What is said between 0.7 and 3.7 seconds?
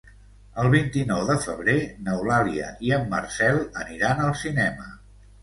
vint-i-nou de febrer n'Eulàlia i en Marcel